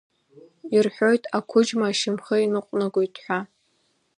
[0.75, 3.39] Ирҳәоит, ақәыџьма ашьамхы иныҟәнагоит ҳәа.